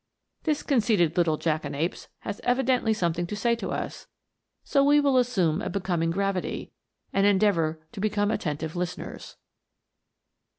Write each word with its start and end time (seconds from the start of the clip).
This 0.45 0.63
conceited 0.63 1.15
little 1.15 1.37
jackanapes 1.37 2.07
has 2.21 2.41
evidently 2.43 2.91
something 2.91 3.27
to 3.27 3.35
say 3.35 3.55
to 3.57 3.69
us, 3.69 4.07
so 4.63 4.83
we 4.83 4.99
will 4.99 5.15
assume 5.19 5.61
a 5.61 5.69
becoming 5.69 6.09
gravity, 6.09 6.71
and 7.13 7.27
endeavour 7.27 7.85
to 7.91 8.01
become 8.01 8.31
attentive 8.31 8.75
listeners. 8.75 9.37